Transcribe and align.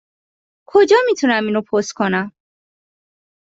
کجا 0.67 0.95
می 1.05 1.15
توانم 1.15 1.43
این 1.45 1.53
را 1.55 1.61
پست 1.61 1.93
کنم؟ 1.93 2.31